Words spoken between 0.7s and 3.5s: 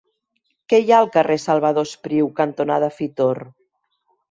Què hi ha al carrer Salvador Espriu cantonada Fitor?